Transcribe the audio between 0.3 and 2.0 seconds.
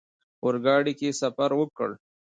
اورګاډي کې سفر وکړ.